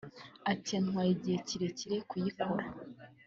Ati 0.51 0.69
“Yantwaye 0.75 1.09
igihe 1.13 1.37
kirekire 1.47 1.97
kuyikora 2.09 2.65